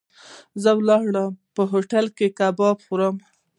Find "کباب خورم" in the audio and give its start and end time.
2.39-3.15